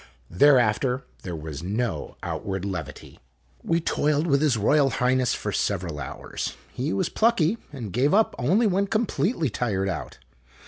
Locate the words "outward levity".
2.23-3.19